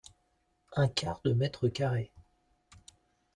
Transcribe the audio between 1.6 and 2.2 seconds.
carré.